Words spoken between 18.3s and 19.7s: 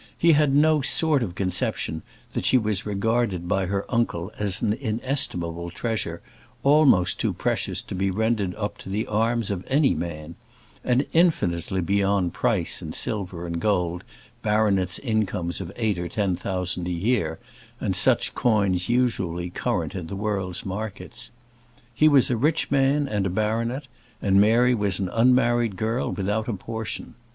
coins usually